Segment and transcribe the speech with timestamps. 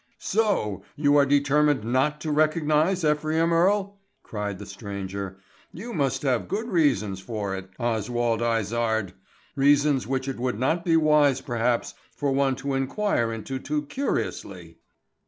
[0.17, 5.37] "So you are determined not to recognize Ephraim Earle," cried the stranger.
[5.71, 9.13] "You must have good reasons for it, Oswald Izard;
[9.55, 14.79] reasons which it would not be wise perhaps for one to inquire into too curiously."